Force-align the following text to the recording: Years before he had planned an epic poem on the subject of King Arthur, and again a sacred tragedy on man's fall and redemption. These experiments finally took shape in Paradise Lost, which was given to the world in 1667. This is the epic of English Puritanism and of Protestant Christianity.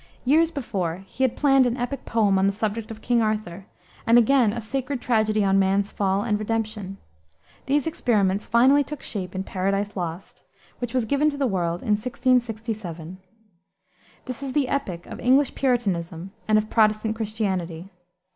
Years 0.25 0.49
before 0.49 1.03
he 1.05 1.23
had 1.23 1.35
planned 1.37 1.67
an 1.67 1.77
epic 1.77 2.05
poem 2.05 2.39
on 2.39 2.47
the 2.47 2.51
subject 2.51 2.89
of 2.89 3.03
King 3.03 3.21
Arthur, 3.21 3.67
and 4.07 4.17
again 4.17 4.51
a 4.51 4.59
sacred 4.59 4.99
tragedy 4.99 5.43
on 5.45 5.59
man's 5.59 5.91
fall 5.91 6.23
and 6.23 6.39
redemption. 6.39 6.97
These 7.67 7.85
experiments 7.85 8.47
finally 8.47 8.83
took 8.83 9.03
shape 9.03 9.35
in 9.35 9.43
Paradise 9.43 9.95
Lost, 9.95 10.43
which 10.79 10.95
was 10.95 11.05
given 11.05 11.29
to 11.29 11.37
the 11.37 11.45
world 11.45 11.83
in 11.83 11.89
1667. 11.89 13.19
This 14.25 14.41
is 14.41 14.53
the 14.53 14.69
epic 14.69 15.05
of 15.05 15.19
English 15.19 15.53
Puritanism 15.53 16.31
and 16.47 16.57
of 16.57 16.67
Protestant 16.67 17.15
Christianity. 17.15 17.91